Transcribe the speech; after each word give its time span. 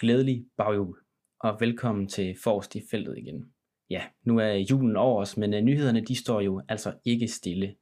Glædelig 0.00 0.46
baghjul, 0.56 0.96
og 1.40 1.56
velkommen 1.60 2.08
til 2.08 2.36
Forrest 2.42 2.74
i 2.74 2.82
feltet 2.90 3.18
igen. 3.18 3.52
Ja, 3.90 4.02
nu 4.24 4.38
er 4.38 4.52
julen 4.52 4.96
over 4.96 5.20
os, 5.20 5.36
men 5.36 5.54
øh, 5.54 5.60
nyhederne 5.60 6.00
de 6.00 6.16
står 6.16 6.40
jo 6.40 6.62
altså 6.68 6.92
ikke 7.04 7.28
stille, 7.28 7.74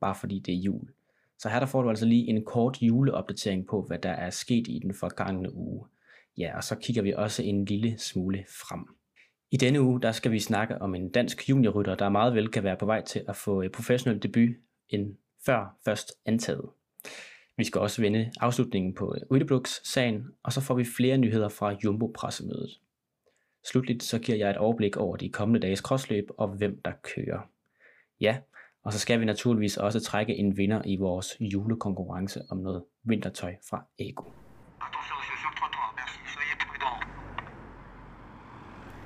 bare 0.00 0.14
fordi 0.14 0.38
det 0.38 0.54
er 0.54 0.58
jul. 0.58 0.88
Så 1.38 1.48
her 1.48 1.58
der 1.58 1.66
får 1.66 1.82
du 1.82 1.88
altså 1.88 2.06
lige 2.06 2.28
en 2.28 2.44
kort 2.44 2.82
juleopdatering 2.82 3.66
på, 3.66 3.82
hvad 3.82 3.98
der 3.98 4.10
er 4.10 4.30
sket 4.30 4.68
i 4.68 4.80
den 4.82 4.94
forgangne 4.94 5.54
uge. 5.54 5.86
Ja, 6.38 6.56
og 6.56 6.64
så 6.64 6.76
kigger 6.76 7.02
vi 7.02 7.12
også 7.12 7.42
en 7.42 7.64
lille 7.64 7.98
smule 7.98 8.44
frem. 8.48 8.84
I 9.50 9.56
denne 9.56 9.80
uge, 9.80 10.02
der 10.02 10.12
skal 10.12 10.32
vi 10.32 10.38
snakke 10.38 10.82
om 10.82 10.94
en 10.94 11.10
dansk 11.10 11.48
juniorrytter, 11.48 11.94
der 11.94 12.08
meget 12.08 12.34
vel 12.34 12.48
kan 12.48 12.64
være 12.64 12.76
på 12.76 12.86
vej 12.86 13.04
til 13.04 13.24
at 13.28 13.36
få 13.36 13.62
et 13.62 13.72
professionel 13.72 14.22
debut 14.22 14.50
end 14.88 15.16
før 15.46 15.78
først 15.84 16.12
antaget. 16.26 16.70
Vi 17.60 17.64
skal 17.64 17.80
også 17.80 18.02
vende 18.02 18.32
afslutningen 18.40 18.94
på 18.94 19.14
øh, 19.14 19.20
Rytteblux-sagen, 19.30 20.24
og 20.42 20.52
så 20.52 20.60
får 20.60 20.74
vi 20.74 20.84
flere 20.84 21.18
nyheder 21.18 21.48
fra 21.48 21.76
Jumbo-pressemødet. 21.84 22.80
Slutligt 23.70 24.02
så 24.02 24.18
giver 24.18 24.38
jeg 24.38 24.50
et 24.50 24.56
overblik 24.56 24.96
over 24.96 25.16
de 25.16 25.28
kommende 25.28 25.60
dages 25.60 25.78
crossløb 25.78 26.24
og 26.38 26.48
hvem 26.48 26.80
der 26.84 26.92
kører. 27.02 27.40
Ja, 28.20 28.38
og 28.84 28.92
så 28.92 28.98
skal 28.98 29.20
vi 29.20 29.24
naturligvis 29.24 29.76
også 29.76 30.00
trække 30.00 30.34
en 30.34 30.56
vinder 30.56 30.82
i 30.84 30.96
vores 30.96 31.26
julekonkurrence 31.40 32.40
om 32.50 32.58
noget 32.58 32.84
vintertøj 33.04 33.54
fra 33.70 33.84
Ego. 33.98 34.24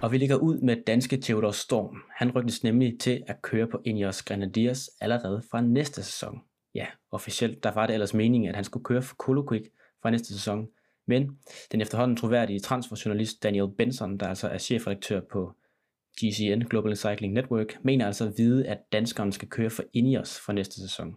Og 0.03 0.13
vi 0.13 0.19
ligger 0.19 0.37
ud 0.37 0.59
med 0.59 0.85
danske 0.87 1.17
Theodor 1.23 1.51
Storm. 1.51 2.03
Han 2.17 2.31
ryktes 2.31 2.63
nemlig 2.65 3.01
til 3.01 3.25
at 3.27 3.43
køre 3.43 3.67
på 3.67 3.81
Ineos 3.85 4.23
Grenadiers 4.23 4.89
allerede 5.01 5.43
fra 5.51 5.61
næste 5.61 6.03
sæson. 6.03 6.41
Ja, 6.75 6.87
officielt 7.11 7.65
der 7.65 7.73
var 7.73 7.87
det 7.87 7.95
ellers 7.95 8.15
meningen, 8.15 8.49
at 8.49 8.55
han 8.55 8.65
skulle 8.65 8.85
køre 8.85 9.03
for 9.03 9.17
Colo 9.17 9.47
Quick 9.51 9.69
fra 10.03 10.11
næste 10.11 10.35
sæson. 10.35 10.69
Men 11.07 11.39
den 11.73 11.81
efterhånden 11.81 12.17
troværdige 12.17 12.61
transferjournalist 12.61 13.43
Daniel 13.43 13.69
Benson, 13.79 14.19
der 14.19 14.27
altså 14.29 14.49
er 14.49 14.59
chefredaktør 14.59 15.21
på 15.33 15.55
GCN 16.21 16.61
Global 16.61 16.97
Cycling 16.97 17.33
Network, 17.33 17.85
mener 17.85 18.07
altså 18.07 18.27
at 18.27 18.33
vide, 18.37 18.69
at 18.69 18.79
danskeren 18.93 19.33
skal 19.33 19.49
køre 19.49 19.71
for 19.71 19.85
Ineos 19.93 20.41
fra 20.41 20.53
næste 20.53 20.81
sæson. 20.81 21.15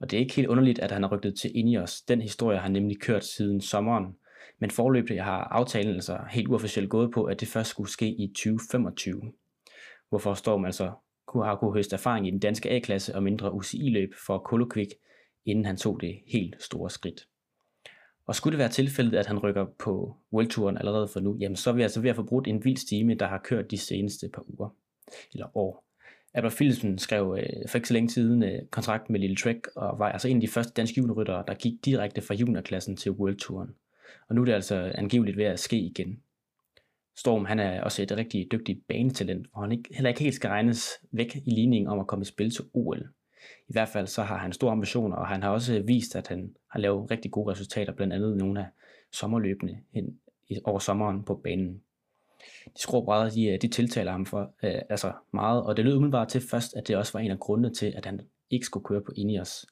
Og 0.00 0.10
det 0.10 0.16
er 0.16 0.20
ikke 0.20 0.34
helt 0.34 0.48
underligt, 0.48 0.78
at 0.78 0.92
han 0.92 1.02
har 1.02 1.10
rykket 1.10 1.38
til 1.38 1.50
Ineos. 1.54 2.02
Den 2.02 2.22
historie 2.22 2.58
har 2.58 2.68
nemlig 2.68 3.00
kørt 3.00 3.24
siden 3.24 3.60
sommeren, 3.60 4.16
men 4.60 4.70
forløbet 4.70 5.20
har 5.20 5.44
aftalen 5.44 5.94
altså 5.94 6.18
helt 6.30 6.48
uofficielt 6.48 6.90
gået 6.90 7.12
på, 7.12 7.24
at 7.24 7.40
det 7.40 7.48
først 7.48 7.70
skulle 7.70 7.90
ske 7.90 8.06
i 8.06 8.26
2025. 8.28 9.32
Hvorfor 10.08 10.34
står 10.34 10.56
man 10.58 10.66
altså 10.66 10.92
kunne 11.28 11.44
have 11.44 11.56
kunne 11.56 11.74
høste 11.74 11.94
erfaring 11.94 12.26
i 12.26 12.30
den 12.30 12.38
danske 12.38 12.70
A-klasse 12.70 13.14
og 13.14 13.22
mindre 13.22 13.52
UCI-løb 13.52 14.14
for 14.26 14.38
Kolokvik, 14.38 14.88
inden 15.46 15.64
han 15.64 15.76
tog 15.76 16.00
det 16.00 16.18
helt 16.26 16.62
store 16.62 16.90
skridt. 16.90 17.28
Og 18.26 18.34
skulle 18.34 18.52
det 18.52 18.58
være 18.58 18.68
tilfældet, 18.68 19.18
at 19.18 19.26
han 19.26 19.38
rykker 19.38 19.66
på 19.78 20.16
World 20.32 20.48
Touren 20.48 20.78
allerede 20.78 21.08
for 21.08 21.20
nu, 21.20 21.36
jamen 21.40 21.56
så 21.56 21.70
er 21.70 21.74
vi 21.74 21.82
altså 21.82 22.00
ved 22.00 22.10
at 22.10 22.16
få 22.16 22.22
brugt 22.22 22.48
en 22.48 22.64
vild 22.64 22.76
stime, 22.76 23.14
der 23.14 23.26
har 23.26 23.38
kørt 23.44 23.70
de 23.70 23.78
seneste 23.78 24.28
par 24.28 24.44
uger 24.48 24.68
eller 25.32 25.56
år. 25.56 25.84
Albert 26.34 26.52
Philipsen 26.52 26.98
skrev 26.98 27.36
øh, 27.38 27.68
for 27.68 27.78
ikke 27.78 27.88
så 27.88 27.94
længe 27.94 28.10
siden 28.10 28.42
øh, 28.42 28.62
kontrakt 28.70 29.10
med 29.10 29.20
Lille 29.20 29.36
Trek, 29.36 29.66
og 29.76 29.98
var 29.98 30.12
altså 30.12 30.28
en 30.28 30.36
af 30.36 30.40
de 30.40 30.48
første 30.48 30.72
danske 30.76 30.98
juniorryttere, 30.98 31.44
der 31.46 31.54
gik 31.54 31.84
direkte 31.84 32.20
fra 32.20 32.34
juniorklassen 32.34 32.96
til 32.96 33.12
World 33.12 33.36
Touren. 33.36 33.74
Og 34.28 34.34
nu 34.34 34.40
er 34.40 34.44
det 34.44 34.52
altså 34.52 34.92
angiveligt 34.94 35.36
ved 35.36 35.44
at 35.44 35.60
ske 35.60 35.78
igen. 35.78 36.22
Storm 37.18 37.44
han 37.44 37.58
er 37.58 37.82
også 37.82 38.02
et 38.02 38.16
rigtig 38.16 38.52
dygtigt 38.52 38.86
banetalent, 38.88 39.46
hvor 39.52 39.60
han 39.60 39.72
ikke, 39.72 39.94
heller 39.94 40.08
ikke 40.08 40.22
helt 40.22 40.34
skal 40.34 40.50
regnes 40.50 40.90
væk 41.12 41.36
i 41.36 41.50
ligningen 41.50 41.88
om 41.88 42.00
at 42.00 42.06
komme 42.06 42.22
i 42.22 42.24
spil 42.24 42.50
til 42.50 42.64
OL. 42.74 43.08
I 43.68 43.72
hvert 43.72 43.88
fald 43.88 44.06
så 44.06 44.22
har 44.22 44.38
han 44.38 44.52
store 44.52 44.72
ambitioner, 44.72 45.16
og 45.16 45.26
han 45.26 45.42
har 45.42 45.50
også 45.50 45.82
vist, 45.82 46.16
at 46.16 46.28
han 46.28 46.54
har 46.70 46.80
lavet 46.80 47.10
rigtig 47.10 47.30
gode 47.30 47.52
resultater, 47.52 47.92
blandt 47.92 48.12
andet 48.12 48.36
nogle 48.36 48.60
af 48.60 48.66
sommerløbende 49.12 49.78
hen 49.94 50.18
over 50.64 50.78
sommeren 50.78 51.24
på 51.24 51.40
banen. 51.44 51.82
De 52.76 52.80
skråbrædder, 52.80 53.30
de, 53.30 53.58
de 53.62 53.68
tiltaler 53.68 54.12
ham 54.12 54.26
for 54.26 54.54
øh, 54.62 54.80
altså 54.88 55.12
meget, 55.32 55.62
og 55.62 55.76
det 55.76 55.84
lød 55.84 55.96
umiddelbart 55.96 56.28
til 56.28 56.40
først, 56.50 56.74
at 56.76 56.88
det 56.88 56.96
også 56.96 57.12
var 57.12 57.20
en 57.20 57.30
af 57.30 57.38
grundene 57.38 57.74
til, 57.74 57.92
at 57.96 58.04
han 58.04 58.20
ikke 58.50 58.66
skulle 58.66 58.84
køre 58.84 59.00
på 59.00 59.12
Ineos. 59.16 59.66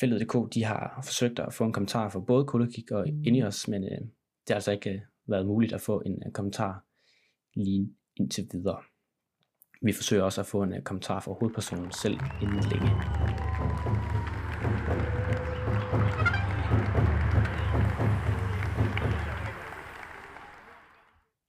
Fældet.dk, 0.00 0.54
de 0.54 0.64
har 0.64 1.00
forsøgt 1.04 1.38
at 1.38 1.54
få 1.54 1.64
en 1.64 1.72
kommentar 1.72 2.08
for 2.08 2.20
både 2.20 2.44
Kolokik 2.44 2.90
og 2.90 3.08
Ineos, 3.08 3.68
men 3.68 3.84
øh, 3.84 3.90
det 3.90 4.48
har 4.48 4.54
altså 4.54 4.72
ikke 4.72 4.90
øh, 4.90 5.00
været 5.30 5.46
muligt 5.46 5.72
at 5.72 5.80
få 5.80 6.02
en 6.06 6.22
øh, 6.26 6.32
kommentar 6.32 6.84
lige 7.54 7.94
indtil 8.16 8.48
videre. 8.52 8.82
Vi 9.82 9.92
forsøger 9.92 10.22
også 10.22 10.40
at 10.40 10.46
få 10.46 10.62
en 10.62 10.72
øh, 10.72 10.82
kommentar 10.82 11.20
fra 11.20 11.32
hovedpersonen 11.32 11.92
selv 11.92 12.18
inden 12.42 12.64
længe. 12.72 12.90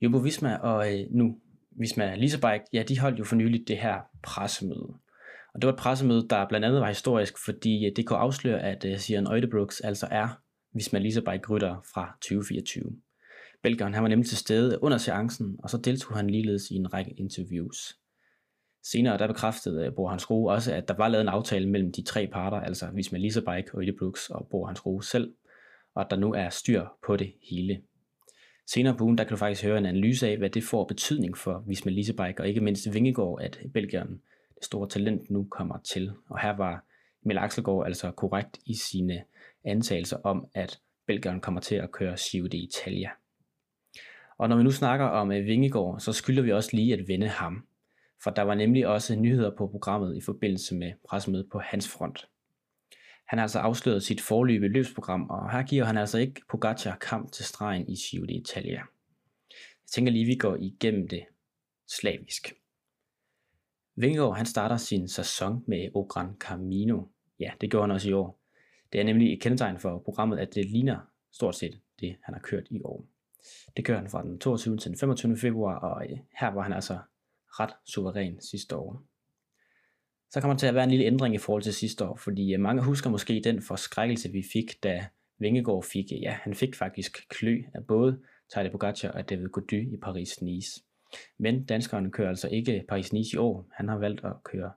Jumbo 0.02 0.18
Visma 0.18 0.56
og 0.56 0.94
øh, 0.94 1.06
nu 1.12 1.38
Visma 1.72 2.16
Lisabike, 2.16 2.64
ja, 2.74 2.84
de 2.84 3.00
holdt 3.00 3.20
jo 3.20 3.24
for 3.24 3.36
nyligt 3.36 3.68
det 3.68 3.78
her 3.78 4.02
pressemøde. 4.24 4.94
Og 5.54 5.62
det 5.62 5.66
var 5.68 5.74
et 5.74 5.80
pressemøde, 5.80 6.28
der 6.30 6.48
blandt 6.48 6.66
andet 6.66 6.82
var 6.82 6.88
historisk, 6.88 7.34
fordi 7.46 7.86
øh, 7.86 7.92
det 7.96 8.06
kunne 8.06 8.20
afsløre, 8.20 8.62
at 8.62 8.86
uh, 8.86 8.98
Sian 8.98 9.28
Øjdebrooks 9.28 9.82
altså 9.82 10.08
er 10.12 10.28
Visma 10.74 11.00
Lisabike 11.00 11.50
rytter 11.50 11.82
fra 11.94 12.18
2024. 12.22 12.84
Belgeren 13.64 13.94
han 13.94 14.04
var 14.04 14.10
nemlig 14.10 14.28
til 14.28 14.38
stede 14.38 14.84
under 14.84 14.98
seancen, 14.98 15.56
og 15.64 15.70
så 15.70 15.78
deltog 15.78 16.18
han 16.18 16.30
ligeledes 16.30 16.72
i 16.72 16.76
en 16.76 16.94
række 16.94 17.12
interviews. 17.12 17.98
Senere 18.84 19.18
der 19.18 19.28
bekræftede 19.28 19.86
øh, 19.86 19.96
Bor 19.96 20.10
Hans 20.10 20.30
Roe 20.30 20.52
også, 20.52 20.74
at 20.74 20.88
der 20.88 20.94
var 20.94 21.08
lavet 21.08 21.22
en 21.22 21.28
aftale 21.28 21.70
mellem 21.70 21.92
de 21.92 22.04
tre 22.04 22.28
parter, 22.28 22.58
altså 22.58 22.90
Visma 22.94 23.18
Lisabike, 23.18 23.72
Øjdebrooks 23.74 24.30
og 24.30 24.48
Bor 24.52 24.66
Hans 24.66 24.86
Roe 24.86 25.04
selv, 25.04 25.34
og 25.96 26.02
at 26.02 26.08
der 26.12 26.18
nu 26.18 26.34
er 26.34 26.50
styr 26.50 26.86
på 27.06 27.16
det 27.16 27.34
hele. 27.50 27.82
Senere 28.68 28.98
på 28.98 29.04
ugen, 29.04 29.18
der 29.18 29.24
kan 29.24 29.32
du 29.32 29.38
faktisk 29.38 29.64
høre 29.64 29.78
en 29.78 29.86
analyse 29.86 30.28
af, 30.28 30.38
hvad 30.38 30.50
det 30.50 30.64
får 30.64 30.86
betydning 30.86 31.38
for 31.38 31.64
Visma 31.68 31.92
Lisabike, 31.92 32.40
og 32.40 32.48
ikke 32.48 32.62
mindst 32.62 32.94
Vingegaard, 32.94 33.40
at 33.42 33.60
Belgieren 33.74 34.22
store 34.62 34.90
talent 34.90 35.30
nu 35.30 35.48
kommer 35.52 35.78
til. 35.84 36.12
Og 36.30 36.40
her 36.40 36.58
var 36.58 36.86
Emil 37.26 37.38
Axelgaard 37.38 37.86
altså 37.86 38.12
korrekt 38.12 38.60
i 38.66 38.76
sine 38.76 39.24
antagelser 39.64 40.18
om, 40.24 40.48
at 40.54 40.80
Belgien 41.08 41.42
kommer 41.42 41.62
til 41.62 41.76
at 41.76 41.92
køre 41.92 42.18
Giro 42.32 42.48
d'Italia. 42.48 43.10
Og 44.42 44.50
når 44.50 44.58
vi 44.58 44.64
nu 44.64 44.72
snakker 44.72 45.06
om 45.06 45.32
øh, 45.32 45.46
Vingegaard, 45.46 46.00
så 46.00 46.14
skylder 46.14 46.42
vi 46.42 46.52
også 46.52 46.70
lige 46.74 46.94
at 46.94 47.08
vende 47.08 47.28
ham. 47.28 47.68
For 48.24 48.32
der 48.32 48.42
var 48.42 48.56
nemlig 48.56 48.88
også 48.88 49.16
nyheder 49.16 49.56
på 49.58 49.68
programmet 49.68 50.18
i 50.18 50.22
forbindelse 50.22 50.76
med 50.76 50.92
pressemødet 51.10 51.50
på 51.52 51.60
hans 51.60 51.90
front. 51.90 52.30
Han 53.28 53.40
har 53.40 53.44
altså 53.44 53.60
afsløret 53.60 54.04
sit 54.04 54.22
forløbe 54.22 54.68
løbsprogram, 54.68 55.30
og 55.30 55.52
her 55.52 55.64
giver 55.64 55.84
han 55.86 55.98
altså 55.98 56.18
ikke 56.18 56.42
Pogacar 56.50 56.98
kamp 56.98 57.32
til 57.32 57.46
stregen 57.46 57.90
i 57.90 57.96
Giro 57.96 58.26
d'Italia. 58.26 58.80
Jeg 59.50 59.92
tænker 59.92 60.12
lige, 60.12 60.24
at 60.24 60.28
vi 60.28 60.36
går 60.36 60.58
igennem 60.60 61.08
det 61.08 61.24
slavisk. 61.88 62.54
Vingegaard 63.96 64.38
han 64.38 64.46
starter 64.46 64.78
sin 64.78 65.08
sæson 65.08 65.64
med 65.68 65.90
O 65.94 66.02
Gran 66.02 66.36
Camino. 66.40 67.04
Ja, 67.40 67.52
det 67.62 67.72
gjorde 67.72 67.84
han 67.84 67.92
også 67.92 68.10
i 68.10 68.14
år. 68.14 68.40
Det 68.94 69.02
er 69.02 69.06
nemlig 69.06 69.34
et 69.34 69.42
kendetegn 69.42 69.80
for 69.80 70.00
programmet, 70.06 70.40
at 70.40 70.56
det 70.56 70.66
ligner 70.66 71.00
stort 71.32 71.56
set 71.56 71.80
det, 72.00 72.16
han 72.24 72.34
har 72.34 72.42
kørt 72.42 72.68
i 72.70 72.82
år. 72.84 73.11
Det 73.78 73.86
kører 73.86 73.98
han 73.98 74.10
fra 74.10 74.24
den 74.24 74.40
22. 74.40 74.78
til 74.78 74.92
den 74.92 74.98
25. 75.00 75.38
februar, 75.38 75.80
og 75.80 76.06
øh, 76.12 76.18
her 76.40 76.54
var 76.54 76.62
han 76.62 76.74
altså 76.74 77.00
ret 77.48 77.74
suveræn 77.86 78.42
sidste 78.42 78.76
år. 78.76 79.04
Så 80.32 80.42
kommer 80.42 80.54
der 80.54 80.60
til 80.60 80.68
at 80.68 80.76
være 80.76 80.84
en 80.84 80.90
lille 80.90 81.06
ændring 81.06 81.36
i 81.36 81.38
forhold 81.38 81.64
til 81.64 81.74
sidste 81.74 82.06
år, 82.06 82.16
fordi 82.16 82.54
øh, 82.54 82.60
mange 82.60 82.84
husker 82.84 83.10
måske 83.10 83.42
den 83.44 83.62
forskrækkelse, 83.62 84.32
vi 84.32 84.44
fik, 84.54 84.84
da 84.84 85.08
Vingegaard 85.40 85.84
fik, 85.84 86.06
øh, 86.14 86.22
ja, 86.22 86.32
han 86.32 86.56
fik 86.56 86.76
faktisk 86.76 87.30
klø 87.30 87.62
af 87.74 87.86
både 87.88 88.20
Tadej 88.54 88.72
Pogacar 88.72 89.10
og 89.10 89.30
David 89.30 89.48
Gody 89.48 89.94
i 89.94 89.98
Paris-Nice. 90.06 90.84
Men 91.38 91.66
danskeren 91.66 92.12
kører 92.12 92.30
altså 92.30 92.48
ikke 92.48 92.86
Paris-Nice 92.92 93.34
i 93.34 93.38
år. 93.38 93.68
Han 93.72 93.90
har 93.90 93.98
valgt 93.98 94.26
at 94.26 94.44
køre, 94.44 94.72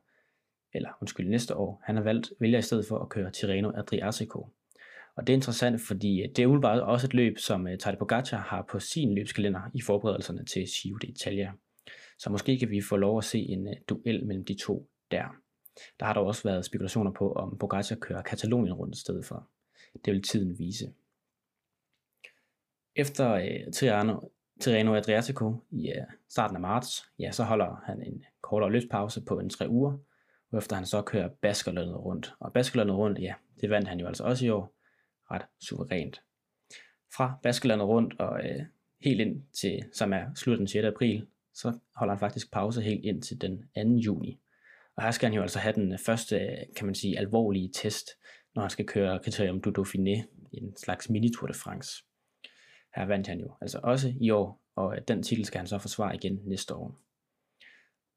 eller 0.73 0.91
undskyld, 1.01 1.29
næste 1.29 1.57
år. 1.57 1.83
Han 1.85 1.97
har 1.97 2.03
valgt, 2.03 2.33
vælger 2.41 2.59
i 2.59 2.63
stedet 2.63 2.87
for 2.89 2.99
at 2.99 3.09
køre 3.09 3.31
Tirreno 3.31 3.73
Adriatico. 3.75 4.49
Og 5.17 5.27
det 5.27 5.33
er 5.33 5.37
interessant, 5.37 5.81
fordi 5.81 6.23
øh, 6.23 6.29
det 6.29 6.39
er 6.39 6.47
umiddelbart 6.47 6.81
også 6.81 7.07
et 7.07 7.15
løb, 7.15 7.39
som 7.39 7.67
øh, 7.67 7.79
Tadej 7.79 7.99
Pogacar 7.99 8.39
har 8.39 8.67
på 8.71 8.81
sin 8.81 9.15
løbskalender 9.15 9.61
i 9.75 9.81
forberedelserne 9.81 10.45
til 10.45 10.67
Giro 10.83 10.99
d'Italia. 11.05 11.51
Så 12.19 12.31
måske 12.31 12.59
kan 12.59 12.71
vi 12.71 12.83
få 12.83 12.97
lov 12.97 13.19
at 13.19 13.25
se 13.25 13.39
en 13.39 13.69
øh, 13.69 13.75
duel 13.89 14.27
mellem 14.27 14.45
de 14.45 14.55
to 14.55 14.89
der. 15.11 15.25
Der 16.01 16.07
har 16.07 16.13
der 16.13 16.21
også 16.21 16.43
været 16.43 16.65
spekulationer 16.65 17.11
på, 17.13 17.33
om 17.33 17.59
Pogacar 17.59 17.97
kører 17.97 18.23
Katalonien 18.23 18.75
rundt 18.75 18.97
i 18.97 19.01
stedet 19.01 19.27
for. 19.27 19.49
Det 20.05 20.13
vil 20.13 20.23
tiden 20.23 20.59
vise. 20.59 20.93
Efter 22.97 23.41
Tirano, 23.73 24.21
Tirano 24.61 24.95
Adriatico 24.95 25.65
i 25.71 25.93
starten 26.29 26.57
af 26.57 26.61
marts, 26.61 27.05
ja, 27.19 27.31
så 27.31 27.45
holder 27.45 27.83
han 27.87 28.03
en 28.03 28.25
kortere 28.41 28.73
løbspause 28.73 29.25
på 29.25 29.39
en 29.39 29.51
tre 29.51 29.69
uger, 29.69 29.99
efter 30.59 30.77
han 30.77 30.87
så 30.87 31.03
kører 31.03 31.29
Baskerlandet 31.29 31.97
rundt. 31.97 32.35
Og 32.41 32.53
Baskerlandet 32.53 32.97
rundt, 32.97 33.19
ja, 33.19 33.35
det 33.61 33.71
vandt 33.71 33.89
han 33.89 34.01
jo 34.01 34.07
altså 34.07 34.25
også 34.25 34.47
i 34.47 34.51
år 34.51 34.75
ret 35.31 35.47
suverænt. 35.61 36.23
Fra 37.17 37.39
Baskerlandet 37.43 37.89
rundt 37.89 38.21
og 38.21 38.45
øh, 38.45 38.63
helt 39.01 39.21
ind 39.21 39.43
til, 39.53 39.85
som 39.93 40.13
er 40.13 40.35
slut 40.35 40.59
den 40.59 40.69
6. 40.69 40.85
april, 40.85 41.27
så 41.55 41.79
holder 41.97 42.15
han 42.15 42.21
faktisk 42.21 42.53
pause 42.53 42.83
helt 42.83 43.05
ind 43.05 43.23
til 43.23 43.41
den 43.41 43.59
2. 43.77 43.81
juni. 43.81 44.41
Og 44.97 45.03
her 45.03 45.11
skal 45.11 45.27
han 45.27 45.35
jo 45.37 45.43
altså 45.43 45.59
have 45.59 45.75
den 45.75 45.93
øh, 45.93 45.99
første, 45.99 46.57
kan 46.77 46.87
man 46.87 46.95
sige, 46.95 47.19
alvorlige 47.19 47.71
test, 47.75 48.11
når 48.55 48.63
han 48.63 48.71
skal 48.71 48.87
køre 48.87 49.21
Criterium 49.23 49.61
du 49.61 49.71
Dauphiné, 49.79 50.25
en 50.53 50.77
slags 50.77 51.11
mini 51.11 51.31
Tour 51.33 51.47
de 51.47 51.55
France. 51.55 52.05
Her 52.97 53.05
vandt 53.05 53.27
han 53.27 53.41
jo 53.41 53.55
altså 53.61 53.81
også 53.83 54.13
i 54.21 54.31
år, 54.31 54.63
og 54.77 54.97
øh, 54.97 55.03
den 55.09 55.23
titel 55.23 55.45
skal 55.45 55.59
han 55.59 55.67
så 55.67 55.79
forsvare 55.79 56.15
igen 56.15 56.41
næste 56.45 56.75
år. 56.75 57.01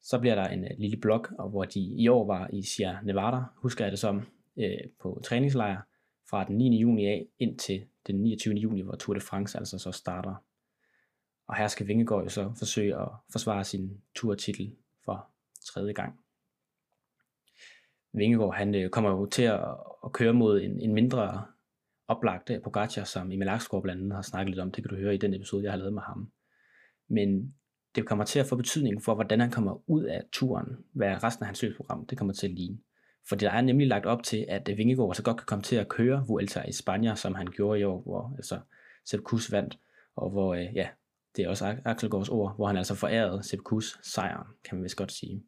Så 0.02 0.20
bliver 0.20 0.36
der 0.36 0.48
en 0.48 0.64
øh, 0.64 0.72
lille 0.78 0.98
blok, 0.98 1.34
og 1.40 1.50
hvor 1.50 1.64
de 1.64 1.80
i 1.80 2.08
år 2.08 2.26
var 2.26 2.50
i 2.54 2.64
Sierra 2.64 3.02
Nevada, 3.02 3.42
husker 3.56 3.86
jeg 3.86 3.92
det 3.92 4.00
som, 4.00 4.18
uh, 4.56 4.64
på 5.00 5.22
træningslejr 5.24 5.82
fra 6.30 6.44
den 6.44 6.58
9. 6.58 6.78
juni 6.78 7.06
af 7.06 7.28
ind 7.40 7.60
til 7.60 7.86
den 8.08 8.16
29. 8.16 8.56
juni, 8.56 8.82
hvor 8.82 8.96
Tour 8.96 9.14
de 9.14 9.22
France 9.22 9.58
altså 9.58 9.78
så 9.78 9.92
starter. 9.92 10.36
Og 11.48 11.56
her 11.56 11.68
skal 11.68 11.88
Vingegaard 11.88 12.24
jo 12.24 12.30
så 12.30 12.54
forsøge 12.58 13.02
at 13.02 13.10
forsvare 13.32 13.64
sin 13.64 14.02
turtitel 14.16 14.76
for 15.06 15.30
tredje 15.66 15.94
gang. 15.94 16.20
Vingegaard 18.14 18.56
han 18.56 18.76
øh, 18.76 18.90
kommer 18.90 19.10
jo 19.10 19.26
til 19.26 19.44
at, 19.44 19.60
at 20.06 20.14
køre 20.14 20.34
mod 20.34 20.62
en, 20.62 20.82
en 20.82 20.94
mindre 20.94 21.46
oplagt 22.08 22.50
øh, 22.50 22.62
Pogacar, 22.62 23.04
som 23.04 23.32
Emil 23.32 23.50
Aksgaard 23.50 23.84
blandt 23.84 24.02
andet 24.02 24.16
har 24.16 24.22
snakket 24.22 24.50
lidt 24.50 24.60
om. 24.60 24.72
Det 24.72 24.84
kan 24.84 24.90
du 24.90 24.96
høre 24.96 25.16
i 25.16 25.18
den 25.18 25.34
episode, 25.34 25.64
jeg 25.64 25.72
har 25.72 25.78
lavet 25.78 25.94
med 25.94 26.02
ham. 26.02 26.32
Men 27.10 27.56
det 27.96 28.06
kommer 28.06 28.26
til 28.26 28.40
at 28.40 28.46
få 28.46 28.56
betydning 28.56 29.04
for, 29.04 29.16
hvordan 29.16 29.40
han 29.40 29.52
kommer 29.52 29.90
ud 29.90 30.04
af 30.04 30.24
turen, 30.32 30.78
hvad 30.94 31.24
resten 31.24 31.44
af 31.44 31.48
hans 31.48 31.64
løbsprogram 31.64 32.06
det 32.06 32.18
kommer 32.18 32.34
til 32.34 32.48
at 32.48 32.54
ligne. 32.54 32.78
For 33.30 33.36
der 33.36 33.50
er 33.50 33.62
nemlig 33.62 33.88
lagt 33.88 34.06
op 34.06 34.24
til, 34.24 34.46
at 34.50 34.70
øh, 34.70 34.78
Vingegaard 34.78 35.16
så 35.16 35.24
godt 35.24 35.38
kan 35.38 35.46
komme 35.46 35.64
til 35.64 35.76
at 35.76 35.88
køre 35.88 36.26
Vuelta 36.28 36.62
i 36.68 36.72
Spanien, 36.72 37.16
som 37.16 37.36
han 37.36 37.48
gjorde 37.48 37.80
i 37.80 37.84
år, 37.84 38.02
hvor 38.02 38.34
altså 38.38 38.60
Sepp 39.06 39.24
Kuss 39.24 39.52
vandt, 39.52 39.80
og 40.16 40.30
hvor, 40.30 40.54
øh, 40.54 40.66
ja, 40.76 40.88
det 41.36 41.46
er 41.46 41.50
også 41.50 41.78
Axelgaards 41.86 42.30
ord, 42.30 42.56
hvor 42.56 42.68
han 42.68 42.78
altså 42.78 42.96
forærede 42.96 43.44
Sepp 43.44 43.64
Kuss 43.64 44.00
sejren, 44.14 44.48
kan 44.64 44.78
man 44.78 44.84
vist 44.84 44.98
godt 44.98 45.12
sige. 45.12 45.44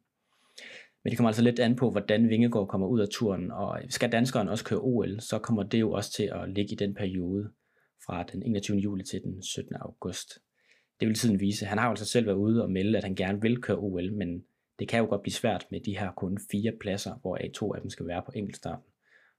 Men 1.04 1.10
det 1.10 1.16
kommer 1.18 1.28
altså 1.28 1.42
lidt 1.42 1.58
an 1.58 1.76
på, 1.76 1.90
hvordan 1.90 2.28
Vingegaard 2.28 2.68
kommer 2.68 2.86
ud 2.86 3.00
af 3.00 3.08
turen, 3.08 3.50
og 3.50 3.78
øh, 3.82 3.90
skal 3.90 4.12
danskeren 4.12 4.48
også 4.48 4.64
køre 4.64 4.80
OL, 4.80 5.20
så 5.20 5.38
kommer 5.38 5.62
det 5.62 5.80
jo 5.80 5.92
også 5.92 6.12
til 6.12 6.30
at 6.32 6.48
ligge 6.48 6.72
i 6.72 6.76
den 6.76 6.94
periode 6.94 7.50
fra 8.06 8.22
den 8.22 8.42
21. 8.42 8.76
juli 8.76 9.04
til 9.04 9.22
den 9.22 9.42
17. 9.42 9.76
august. 9.80 10.38
Det 11.00 11.08
vil 11.08 11.16
tiden 11.16 11.40
vise. 11.40 11.66
Han 11.66 11.78
har 11.78 11.86
jo 11.86 11.90
altså 11.90 12.04
selv 12.04 12.26
været 12.26 12.36
ude 12.36 12.62
og 12.62 12.70
melde, 12.70 12.98
at 12.98 13.04
han 13.04 13.14
gerne 13.14 13.40
vil 13.40 13.62
køre 13.62 13.76
OL, 13.76 14.12
men 14.12 14.44
det 14.80 14.88
kan 14.88 15.00
jo 15.00 15.06
godt 15.06 15.22
blive 15.22 15.34
svært 15.34 15.66
med 15.70 15.80
de 15.80 15.98
her 15.98 16.12
kun 16.12 16.38
fire 16.50 16.72
pladser, 16.80 17.14
hvor 17.14 17.36
a 17.40 17.48
to 17.48 17.74
af 17.74 17.80
dem 17.80 17.90
skal 17.90 18.06
være 18.06 18.22
på 18.26 18.32
enkeltstarten. 18.34 18.84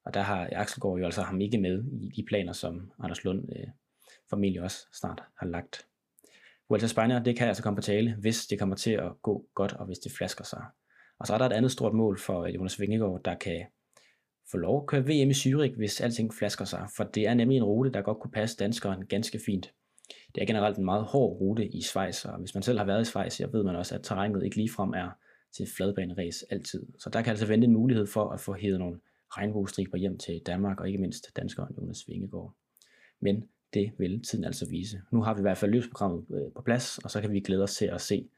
Og 0.05 0.13
der 0.13 0.21
har 0.21 0.49
Axelgaard 0.51 0.97
jo 0.97 1.05
altså 1.05 1.21
ham 1.21 1.41
ikke 1.41 1.57
med 1.57 1.83
i 2.01 2.11
de 2.15 2.23
planer, 2.23 2.53
som 2.53 2.91
Anders 3.03 3.23
Lund 3.23 3.49
øh, 3.55 3.67
formentlig 4.29 4.61
også 4.61 4.87
snart 4.93 5.23
har 5.37 5.47
lagt. 5.47 5.85
Vuelta 6.69 6.87
Spanier, 6.87 7.23
det 7.23 7.37
kan 7.37 7.47
altså 7.47 7.63
komme 7.63 7.77
på 7.77 7.81
tale, 7.81 8.15
hvis 8.19 8.47
det 8.47 8.59
kommer 8.59 8.75
til 8.75 8.91
at 8.91 9.11
gå 9.21 9.45
godt, 9.55 9.73
og 9.73 9.85
hvis 9.85 9.99
det 9.99 10.11
flasker 10.11 10.43
sig. 10.43 10.63
Og 11.19 11.27
så 11.27 11.33
er 11.33 11.37
der 11.37 11.45
et 11.45 11.53
andet 11.53 11.71
stort 11.71 11.93
mål 11.93 12.19
for 12.19 12.43
øh, 12.43 12.55
Jonas 12.55 12.79
Vingegaard, 12.79 13.21
der 13.25 13.35
kan 13.35 13.65
få 14.51 14.57
lov 14.57 14.81
at 14.81 14.87
køre 14.87 15.01
VM 15.01 15.29
i 15.29 15.33
Zürich, 15.33 15.75
hvis 15.77 16.01
alting 16.01 16.33
flasker 16.33 16.65
sig. 16.65 16.87
For 16.95 17.03
det 17.03 17.27
er 17.27 17.33
nemlig 17.33 17.57
en 17.57 17.63
rute, 17.63 17.91
der 17.91 18.01
godt 18.01 18.19
kunne 18.19 18.31
passe 18.31 18.57
danskeren 18.57 19.05
ganske 19.05 19.39
fint. 19.45 19.73
Det 20.35 20.41
er 20.41 20.45
generelt 20.45 20.77
en 20.77 20.85
meget 20.85 21.03
hård 21.03 21.41
rute 21.41 21.67
i 21.67 21.81
Schweiz, 21.81 22.25
og 22.25 22.39
hvis 22.39 22.53
man 22.53 22.63
selv 22.63 22.77
har 22.77 22.85
været 22.85 23.01
i 23.01 23.05
Schweiz, 23.05 23.33
så 23.33 23.47
ved 23.51 23.63
man 23.63 23.75
også, 23.75 23.95
at 23.95 24.03
terrænet 24.03 24.43
ikke 24.43 24.55
ligefrem 24.55 24.89
er 24.89 25.09
til 25.57 25.67
fladbaneræs 25.77 26.43
altid. 26.49 26.85
Så 26.99 27.09
der 27.09 27.21
kan 27.21 27.29
altså 27.29 27.45
vente 27.45 27.65
en 27.65 27.73
mulighed 27.73 28.07
for 28.07 28.29
at 28.29 28.39
få 28.39 28.53
hævet 28.53 28.79
nogle 28.79 28.99
regnbuestriber 29.29 29.97
hjem 29.97 30.17
til 30.17 30.41
Danmark, 30.45 30.79
og 30.79 30.87
ikke 30.87 31.01
mindst 31.01 31.35
danskeren 31.35 31.75
Jonas 31.77 32.07
Vingegaard. 32.07 32.55
Men 33.19 33.43
det 33.73 33.91
vil 33.97 34.23
tiden 34.23 34.45
altså 34.45 34.69
vise. 34.69 35.01
Nu 35.11 35.21
har 35.21 35.33
vi 35.33 35.39
i 35.39 35.41
hvert 35.41 35.57
fald 35.57 35.71
løbsprogrammet 35.71 36.25
øh, 36.33 36.53
på 36.55 36.61
plads, 36.61 36.97
og 36.97 37.11
så 37.11 37.21
kan 37.21 37.31
vi 37.31 37.39
glæde 37.39 37.63
os 37.63 37.75
til 37.75 37.85
at 37.85 38.01
se 38.01 38.29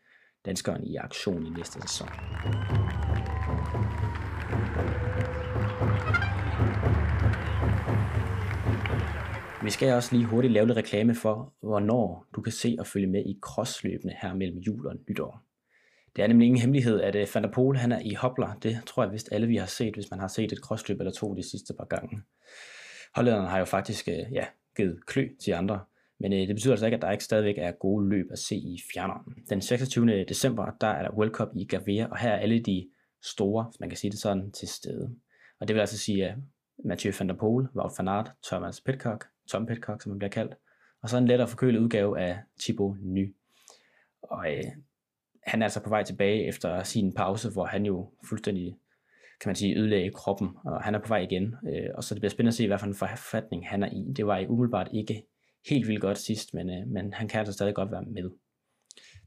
danskeren 0.46 0.84
i 0.84 0.96
aktion 0.96 1.46
i 1.46 1.50
næste 1.50 1.82
sæson. 1.82 2.08
Vi 9.64 9.70
skal 9.70 9.94
også 9.94 10.16
lige 10.16 10.26
hurtigt 10.26 10.54
lave 10.54 10.68
lidt 10.68 10.78
reklame 10.78 11.16
for, 11.16 11.54
hvornår 11.62 12.26
du 12.36 12.42
kan 12.42 12.52
se 12.52 12.76
og 12.80 12.88
følge 12.88 13.08
med 13.08 13.26
i 13.26 13.40
crossløbene 13.42 14.14
her 14.22 14.34
mellem 14.34 14.58
jul 14.58 14.88
og 14.88 14.96
nytår. 15.10 15.53
Det 16.16 16.24
er 16.24 16.28
nemlig 16.28 16.46
ingen 16.46 16.62
hemmelighed, 16.62 17.02
at 17.02 17.16
øh, 17.16 17.28
Van 17.34 17.44
der 17.44 17.52
Pol 17.52 17.78
han 17.78 17.92
er 17.92 18.00
i 18.00 18.14
hopler. 18.14 18.54
Det 18.54 18.82
tror 18.88 19.04
jeg 19.04 19.12
vist 19.12 19.30
alle 19.32 19.48
vi 19.48 19.56
har 19.56 19.66
set, 19.66 19.94
hvis 19.94 20.12
man 20.12 20.20
har 20.20 20.28
set 20.28 20.52
et 20.52 20.62
krossløb 20.62 21.00
eller 21.00 21.12
to 21.12 21.36
de 21.36 21.50
sidste 21.50 21.74
par 21.74 21.86
gange. 21.86 22.22
Hollænderne 23.16 23.48
har 23.48 23.60
jo 23.60 23.66
faktisk 23.66 24.08
øh, 24.08 24.32
ja, 24.32 24.46
givet 24.78 25.06
klø 25.06 25.28
til 25.44 25.52
andre. 25.52 25.86
Men 26.20 26.34
øh, 26.34 26.40
det 26.40 26.56
betyder 26.56 26.74
altså 26.74 26.86
ikke, 26.86 26.96
at 26.96 27.02
der 27.02 27.12
ikke 27.12 27.24
stadigvæk 27.24 27.56
er 27.58 27.72
gode 27.72 28.10
løb 28.10 28.26
at 28.32 28.40
se 28.40 28.56
i 28.56 28.82
fjerneren. 28.94 29.36
Den 29.50 29.62
26. 29.62 30.24
december, 30.24 30.72
der 30.82 30.88
er 30.88 31.02
der 31.02 31.18
World 31.18 31.32
Cup 31.32 31.50
i 31.56 31.66
Gavea, 31.66 32.06
og 32.06 32.18
her 32.18 32.30
er 32.30 32.40
alle 32.40 32.60
de 32.60 32.90
store, 33.22 33.64
hvis 33.64 33.80
man 33.80 33.90
kan 33.90 33.98
sige 33.98 34.12
det 34.12 34.20
sådan, 34.20 34.52
til 34.52 34.68
stede. 34.68 35.16
Og 35.60 35.68
det 35.68 35.74
vil 35.74 35.80
altså 35.80 35.98
sige, 35.98 36.28
at 36.28 36.36
Mathieu 36.86 37.14
van 37.20 37.30
der 37.30 37.36
Poel, 37.36 37.68
Wout 37.76 37.92
van 37.98 38.08
Aert, 38.08 38.32
Thomas 38.46 38.82
Pitcock, 38.82 39.26
Tom 39.50 39.66
Pitcock, 39.66 40.02
som 40.02 40.12
han 40.12 40.20
bliver 40.20 40.32
kaldt, 40.32 40.56
og 41.02 41.10
så 41.10 41.18
en 41.18 41.28
lettere 41.28 41.48
forkølet 41.48 41.80
udgave 41.80 42.20
af 42.20 42.40
Thibaut 42.60 42.98
Ny. 43.02 43.36
Og 44.22 44.54
øh, 44.54 44.64
han 45.48 45.62
er 45.62 45.66
altså 45.66 45.84
på 45.84 45.90
vej 45.90 46.04
tilbage 46.04 46.48
efter 46.48 46.84
sin 46.84 47.14
pause, 47.14 47.50
hvor 47.50 47.66
han 47.66 47.86
jo 47.86 48.12
fuldstændig 48.30 48.78
kan 49.42 49.50
man 49.50 49.56
sige, 49.56 49.78
ødelagde 49.78 50.12
kroppen, 50.12 50.50
og 50.66 50.84
han 50.84 50.96
er 50.96 51.00
på 51.00 51.08
vej 51.08 51.20
igen. 51.20 51.56
Øh, 51.70 51.90
og 51.96 52.04
så 52.04 52.16
det 52.16 52.22
bliver 52.22 52.30
spændende 52.30 52.50
at 52.50 52.54
se, 52.54 52.68
hvad 52.68 52.80
for 52.80 52.88
en 52.88 52.96
forfatning 52.96 53.70
han 53.70 53.84
er 53.84 53.90
i. 53.92 54.14
Det 54.16 54.26
var 54.26 54.38
i 54.38 54.48
umiddelbart 54.48 54.90
ikke 54.94 55.24
helt 55.70 55.88
vildt 55.88 56.02
godt 56.02 56.18
sidst, 56.18 56.54
men, 56.54 56.70
øh, 56.70 56.88
men 56.88 57.14
han 57.14 57.28
kan 57.28 57.40
altså 57.40 57.54
stadig 57.54 57.76
godt 57.76 57.92
være 57.92 58.06
med. 58.06 58.30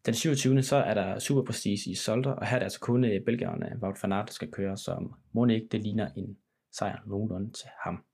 Den 0.06 0.14
27. 0.14 0.62
så 0.62 0.76
er 0.76 0.94
der 0.94 1.18
Super 1.18 1.42
Prestige 1.42 1.90
i 1.90 1.94
Solter, 1.94 2.30
og 2.30 2.46
her 2.46 2.54
er 2.54 2.58
det 2.58 2.64
altså 2.64 2.80
kun 2.80 3.04
øh, 3.04 3.24
belgierne 3.24 3.78
Wout 3.82 4.02
van 4.02 4.12
Aert, 4.12 4.26
der 4.26 4.32
skal 4.32 4.50
køre, 4.50 4.76
som 4.76 5.14
må 5.32 5.46
ikke 5.46 5.68
det 5.72 5.82
ligner 5.82 6.10
en 6.16 6.36
sejr 6.72 6.98
nogenlunde 7.06 7.52
til 7.52 7.68
ham. 7.84 8.04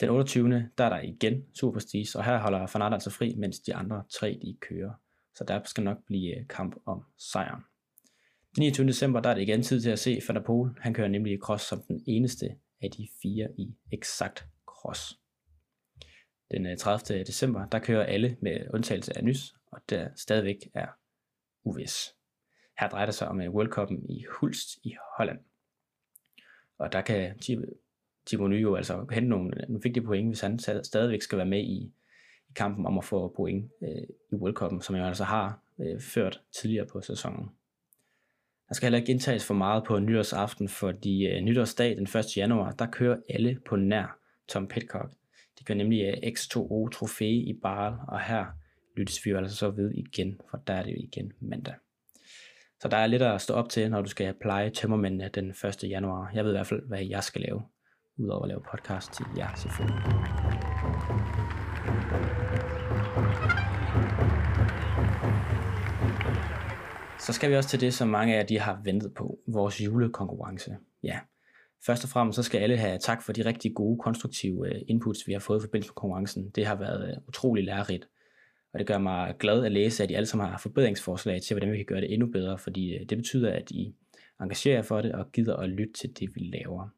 Den 0.00 0.08
28. 0.08 0.70
der 0.78 0.84
er 0.84 0.88
der 0.88 1.00
igen 1.00 1.44
Super 1.54 1.72
Prestige, 1.72 2.18
og 2.18 2.24
her 2.24 2.38
holder 2.38 2.58
van 2.74 2.82
Aert 2.82 2.92
altså 2.92 3.10
fri, 3.10 3.34
mens 3.38 3.60
de 3.60 3.74
andre 3.74 4.04
tre 4.10 4.38
de 4.42 4.56
kører. 4.60 4.90
Så 5.36 5.44
der 5.44 5.60
skal 5.64 5.84
nok 5.84 5.98
blive 6.06 6.38
øh, 6.38 6.46
kamp 6.48 6.76
om 6.86 7.04
sejren. 7.18 7.62
Den 8.56 8.62
29. 8.62 8.86
december 8.86 9.20
der 9.20 9.30
er 9.30 9.34
det 9.34 9.42
igen 9.42 9.62
tid 9.62 9.80
til 9.80 9.90
at 9.90 9.98
se 9.98 10.20
Van 10.28 10.36
der 10.36 10.42
Pol. 10.42 10.78
Han 10.80 10.94
kører 10.94 11.08
nemlig 11.08 11.32
i 11.32 11.38
cross 11.38 11.64
som 11.64 11.82
den 11.88 12.04
eneste 12.06 12.56
af 12.82 12.90
de 12.90 13.08
fire 13.22 13.48
i 13.58 13.74
eksakt 13.92 14.46
cross. 14.66 15.18
Den 16.50 16.66
øh, 16.66 16.76
30. 16.76 17.24
December, 17.24 17.66
der 17.66 17.78
kører 17.78 18.04
alle 18.04 18.36
med 18.40 18.66
undtagelse 18.74 19.16
af 19.16 19.24
Nys, 19.24 19.54
og 19.66 19.80
der 19.90 20.08
stadigvæk 20.16 20.56
er 20.74 20.86
uvis. 21.64 22.14
Her 22.80 22.88
drejer 22.88 23.06
det 23.06 23.14
sig 23.14 23.28
om 23.28 23.40
øh, 23.40 23.54
World 23.54 23.78
Cup'en 23.78 24.12
i 24.12 24.24
Hulst 24.30 24.68
i 24.84 24.96
Holland. 25.16 25.38
Og 26.78 26.92
der 26.92 27.00
kan 27.00 27.38
Timo 28.26 28.48
Ny 28.48 28.62
jo 28.62 28.74
altså 28.74 29.06
hente 29.10 29.28
nogle, 29.28 29.50
nogle 29.50 29.80
vigtige 29.82 30.04
point, 30.04 30.28
hvis 30.28 30.40
han 30.40 30.58
stadigvæk 30.58 31.22
skal 31.22 31.38
være 31.38 31.46
med 31.46 31.64
i 31.64 31.92
kampen 32.56 32.86
om 32.86 32.98
at 32.98 33.04
få 33.04 33.32
point 33.36 33.72
øh, 33.82 34.02
i 34.32 34.34
World 34.34 34.62
Cup'en, 34.62 34.80
som 34.80 34.96
jeg 34.96 35.06
altså 35.06 35.24
har 35.24 35.60
øh, 35.78 36.00
ført 36.00 36.40
tidligere 36.60 36.86
på 36.86 37.00
sæsonen. 37.00 37.50
Der 38.68 38.74
skal 38.74 38.86
heller 38.86 38.98
ikke 38.98 39.12
indtages 39.12 39.46
for 39.46 39.54
meget 39.54 39.84
på 39.84 39.98
nytårsaften, 39.98 40.68
fordi 40.68 41.26
øh, 41.26 41.40
nytårsdag 41.40 41.96
den 41.96 42.18
1. 42.18 42.36
januar, 42.36 42.70
der 42.70 42.86
kører 42.86 43.16
alle 43.28 43.58
på 43.66 43.76
nær 43.76 44.18
Tom 44.48 44.68
Pitcock. 44.68 45.10
De 45.58 45.64
kører 45.64 45.78
nemlig 45.78 46.02
øh, 46.02 46.30
X2O 46.32 46.88
trofæ 46.88 47.28
i 47.28 47.58
Barl, 47.62 47.94
og 48.08 48.20
her 48.20 48.46
lyttes 48.96 49.24
vi 49.24 49.30
jo 49.30 49.38
altså 49.38 49.56
så 49.56 49.70
ved 49.70 49.90
igen, 49.94 50.40
for 50.50 50.62
der 50.66 50.74
er 50.74 50.82
det 50.82 50.90
jo 50.90 50.96
igen 50.98 51.32
mandag. 51.40 51.74
Så 52.80 52.88
der 52.88 52.96
er 52.96 53.06
lidt 53.06 53.22
at 53.22 53.40
stå 53.40 53.54
op 53.54 53.68
til, 53.68 53.90
når 53.90 54.02
du 54.02 54.08
skal 54.08 54.34
pleje 54.40 54.70
tømmermændene 54.70 55.30
den 55.34 55.50
1. 55.50 55.84
januar. 55.90 56.30
Jeg 56.34 56.44
ved 56.44 56.50
i 56.52 56.56
hvert 56.56 56.66
fald, 56.66 56.88
hvad 56.88 57.04
jeg 57.04 57.24
skal 57.24 57.40
lave, 57.40 57.62
udover 58.18 58.42
at 58.42 58.48
lave 58.48 58.62
podcast 58.70 59.12
til 59.12 59.26
jer 59.36 59.54
selvfølgelig. 59.54 61.25
Så 67.26 67.32
skal 67.32 67.50
vi 67.50 67.56
også 67.56 67.68
til 67.68 67.80
det, 67.80 67.94
som 67.94 68.08
mange 68.08 68.34
af 68.34 68.38
jer 68.38 68.46
de 68.46 68.58
har 68.58 68.80
ventet 68.84 69.14
på, 69.14 69.38
vores 69.46 69.80
julekonkurrence. 69.80 70.76
Ja, 71.02 71.18
først 71.86 72.04
og 72.04 72.10
fremmest 72.10 72.36
så 72.36 72.42
skal 72.42 72.58
alle 72.58 72.76
have 72.76 72.98
tak 72.98 73.22
for 73.22 73.32
de 73.32 73.44
rigtig 73.44 73.74
gode, 73.74 73.98
konstruktive 73.98 74.74
øh, 74.74 74.82
inputs, 74.88 75.26
vi 75.26 75.32
har 75.32 75.40
fået 75.40 75.58
i 75.58 75.62
forbindelse 75.62 75.90
med 75.90 75.94
konkurrencen. 75.94 76.50
Det 76.50 76.66
har 76.66 76.74
været 76.74 77.10
øh, 77.10 77.16
utrolig 77.28 77.64
lærerigt, 77.64 78.08
og 78.72 78.78
det 78.78 78.86
gør 78.86 78.98
mig 78.98 79.34
glad 79.38 79.64
at 79.64 79.72
læse, 79.72 80.02
at 80.02 80.10
I 80.10 80.14
alle 80.14 80.26
sammen 80.26 80.48
har 80.48 80.58
forbedringsforslag 80.58 81.42
til, 81.42 81.54
hvordan 81.54 81.72
vi 81.72 81.76
kan 81.76 81.86
gøre 81.86 82.00
det 82.00 82.12
endnu 82.12 82.26
bedre, 82.26 82.58
fordi 82.58 82.94
øh, 82.94 83.06
det 83.08 83.18
betyder, 83.18 83.52
at 83.52 83.70
I 83.70 83.94
engagerer 84.40 84.82
for 84.82 85.00
det 85.00 85.12
og 85.12 85.32
gider 85.32 85.56
at 85.56 85.68
lytte 85.68 85.92
til 85.92 86.18
det, 86.20 86.34
vi 86.34 86.40
laver. 86.40 86.88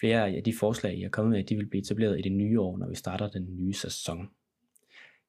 Flere 0.00 0.28
af 0.36 0.42
de 0.44 0.54
forslag, 0.56 0.98
I 0.98 1.02
har 1.02 1.08
kommet 1.08 1.32
med, 1.32 1.44
de 1.44 1.56
vil 1.56 1.66
blive 1.66 1.82
etableret 1.82 2.18
i 2.18 2.22
det 2.22 2.32
nye 2.32 2.60
år, 2.60 2.78
når 2.78 2.88
vi 2.88 2.94
starter 2.94 3.28
den 3.28 3.56
nye 3.56 3.74
sæson. 3.74 4.30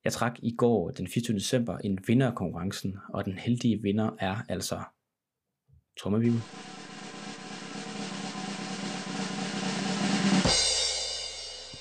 Jeg 0.03 0.13
trak 0.13 0.39
i 0.43 0.55
går 0.55 0.91
den 0.91 1.08
24. 1.08 1.38
december 1.38 1.77
en 1.77 2.00
vinder 2.08 2.27
af 2.27 2.36
konkurrencen, 2.36 2.98
og 3.13 3.25
den 3.25 3.38
heldige 3.38 3.81
vinder 3.81 4.12
er 4.20 4.36
altså 4.50 4.84
Trommeviv. 6.00 6.31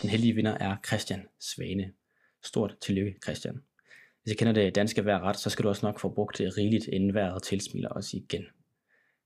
Den 0.03 0.11
heldige 0.11 0.35
vinder 0.35 0.57
er 0.61 0.77
Christian 0.87 1.29
Svane. 1.41 1.93
Stort 2.45 2.77
tillykke, 2.81 3.19
Christian. 3.25 3.55
Hvis 4.23 4.31
jeg 4.31 4.39
kender 4.39 4.53
det 4.53 4.75
danske 4.75 5.05
vejr 5.05 5.21
ret, 5.21 5.37
så 5.37 5.51
skal 5.51 5.63
du 5.63 5.69
også 5.69 5.87
nok 5.87 6.01
få 6.01 6.15
brugt 6.15 6.39
det 6.39 6.57
rigeligt, 6.59 6.87
inden 6.87 7.15
vejret 7.15 7.43
tilsmiler 7.43 7.89
os 7.89 8.15
igen. 8.15 8.45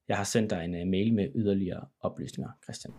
Jeg 0.09 0.17
har 0.17 0.25
sendt 0.25 0.51
dig 0.51 0.65
en 0.65 0.75
øh, 0.75 0.87
mail 0.87 1.15
med 1.15 1.29
yderligere 1.35 1.87
oplysninger, 2.01 2.51
Christian. 2.65 2.95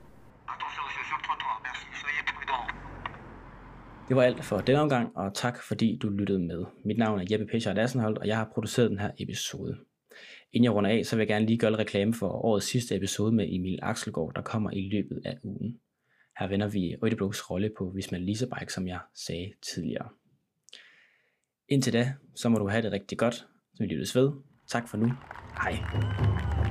Det 4.08 4.16
var 4.16 4.24
alt 4.24 4.44
for 4.44 4.58
denne 4.58 4.82
omgang, 4.82 5.18
og 5.18 5.34
tak 5.34 5.64
fordi 5.64 6.00
du 6.02 6.10
lyttede 6.10 6.40
med. 6.40 6.66
Mit 6.86 6.98
navn 6.98 7.20
er 7.20 7.26
Jeppe 7.32 7.46
Pescher 7.46 7.84
Assenholdt, 7.84 8.18
og 8.18 8.28
jeg 8.28 8.38
har 8.38 8.52
produceret 8.54 8.90
den 8.90 9.00
her 9.00 9.12
episode. 9.20 9.78
Inden 10.54 10.64
jeg 10.64 10.74
runder 10.74 10.90
af, 10.90 11.06
så 11.06 11.16
vil 11.16 11.22
jeg 11.22 11.28
gerne 11.28 11.46
lige 11.46 11.58
gøre 11.58 11.76
reklame 11.76 12.14
for 12.14 12.28
årets 12.28 12.68
sidste 12.68 12.96
episode 12.96 13.32
med 13.32 13.46
Emil 13.50 13.80
Axelgaard, 13.82 14.32
der 14.36 14.42
kommer 14.42 14.72
i 14.72 14.90
løbet 14.92 15.22
af 15.26 15.38
ugen. 15.44 15.80
Her 16.40 16.48
vender 16.48 16.68
vi 16.68 16.96
Øjdebloks 17.02 17.52
rolle 17.52 17.72
på 17.78 17.92
Visma 17.96 18.18
Bike, 18.20 18.74
som 18.74 18.88
jeg 18.88 19.00
sagde 19.16 19.54
tidligere. 19.74 20.10
Indtil 21.70 21.94
da, 21.94 22.14
så 22.36 22.50
må 22.50 22.58
du 22.58 22.68
have 22.68 22.82
det 22.82 22.92
rigtig 22.92 23.18
godt, 23.18 23.36
så 23.36 23.78
vi 23.80 23.86
lyttes 23.86 24.16
ved. 24.16 24.32
Tak 24.68 24.88
for 24.90 24.98
nu. 24.98 25.12
Hej. 25.64 26.65